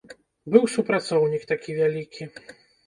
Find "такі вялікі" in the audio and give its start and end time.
1.53-2.23